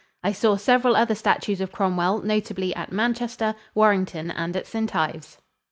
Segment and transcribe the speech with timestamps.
[0.23, 4.95] I saw several other statues of Cromwell, notably at Manchester, Warrington and at St.
[4.95, 5.37] Ives.